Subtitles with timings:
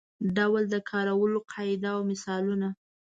[0.35, 2.67] ډول د کارولو قاعده او مثالونه.